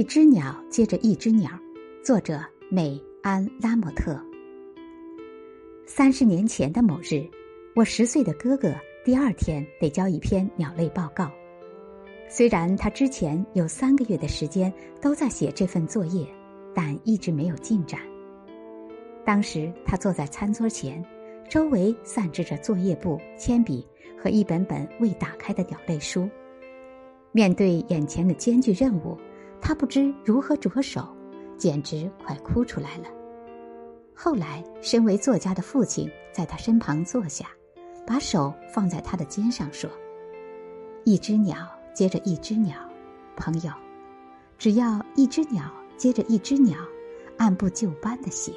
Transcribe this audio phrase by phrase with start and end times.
[0.00, 1.50] 一只鸟接着一只鸟，
[2.02, 4.18] 作者美安拉莫特。
[5.84, 7.28] 三十年前的某日，
[7.74, 8.74] 我十岁的哥哥
[9.04, 11.30] 第二天得交一篇鸟类报告。
[12.30, 16.26] 虽然他之前有三个月的时间都在写这份作业，
[16.74, 18.00] 但一直没有进展。
[19.22, 21.04] 当时他坐在餐桌前，
[21.46, 26.26] 周围散置着作业簿、铅笔和一本本未打开的鸟类书。
[27.32, 29.14] 面对眼前的艰巨任务，
[29.60, 31.06] 他不知如何着手，
[31.56, 33.04] 简直快哭出来了。
[34.14, 37.46] 后来，身为作家的父亲在他身旁坐下，
[38.06, 39.88] 把手放在他的肩上说
[41.04, 42.76] ：“一只鸟接着一只鸟，
[43.36, 43.72] 朋友，
[44.58, 45.64] 只要一只鸟
[45.96, 46.78] 接着一只鸟，
[47.38, 48.52] 按部就班的写。”